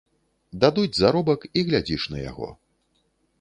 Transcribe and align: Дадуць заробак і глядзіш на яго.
Дадуць 0.63 0.97
заробак 0.99 1.45
і 1.61 1.65
глядзіш 1.67 2.09
на 2.15 2.25
яго. 2.31 2.49